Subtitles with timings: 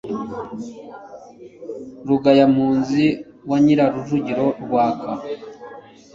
[2.07, 3.05] rugayampunzi
[3.49, 5.09] wanyira rujugiro rwaka